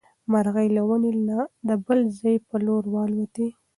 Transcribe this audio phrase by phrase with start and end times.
[0.31, 3.47] مرغۍ له ونې نه د بل ځای په لور والوتې.